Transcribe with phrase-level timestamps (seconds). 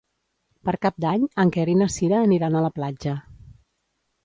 [0.69, 3.17] Per Cap d'Any en Quer i na Cira aniran a la platja.